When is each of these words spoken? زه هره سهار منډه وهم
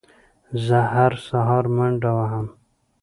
زه 0.65 0.79
هره 0.93 1.19
سهار 1.27 1.65
منډه 1.75 2.11
وهم 2.17 2.47